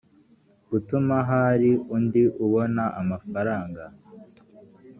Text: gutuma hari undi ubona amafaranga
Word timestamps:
gutuma 0.69 1.15
hari 1.29 1.69
undi 1.95 2.23
ubona 2.45 2.83
amafaranga 3.01 3.83